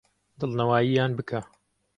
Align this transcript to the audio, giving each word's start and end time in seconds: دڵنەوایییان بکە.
دڵنەوایییان 0.39 1.11
بکە. 1.17 1.41